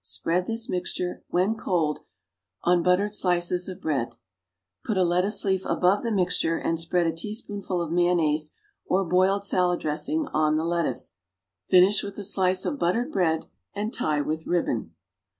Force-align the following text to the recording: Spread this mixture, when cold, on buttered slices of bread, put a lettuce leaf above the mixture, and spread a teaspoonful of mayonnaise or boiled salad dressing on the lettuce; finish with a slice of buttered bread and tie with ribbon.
Spread 0.03 0.47
this 0.47 0.67
mixture, 0.67 1.23
when 1.29 1.53
cold, 1.53 1.99
on 2.63 2.81
buttered 2.81 3.13
slices 3.13 3.67
of 3.67 3.79
bread, 3.79 4.15
put 4.83 4.97
a 4.97 5.03
lettuce 5.03 5.45
leaf 5.45 5.63
above 5.63 6.01
the 6.01 6.11
mixture, 6.11 6.57
and 6.57 6.79
spread 6.79 7.05
a 7.05 7.11
teaspoonful 7.13 7.79
of 7.79 7.91
mayonnaise 7.91 8.51
or 8.87 9.03
boiled 9.05 9.45
salad 9.45 9.79
dressing 9.79 10.25
on 10.33 10.55
the 10.55 10.65
lettuce; 10.65 11.13
finish 11.67 12.01
with 12.01 12.17
a 12.17 12.23
slice 12.23 12.65
of 12.65 12.79
buttered 12.79 13.11
bread 13.11 13.45
and 13.75 13.93
tie 13.93 14.21
with 14.21 14.47
ribbon. 14.47 14.95